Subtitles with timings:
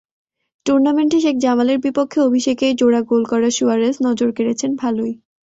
[0.65, 5.13] টুর্নামেন্টে শেখ জামালের বিপক্ষে অভিষেকেই জোড়া গোল করা সুয়ারেজ নজর কেড়েছেন ভালোই।